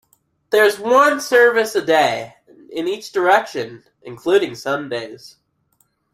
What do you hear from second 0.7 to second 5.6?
one service a day in each direction, including Sundays.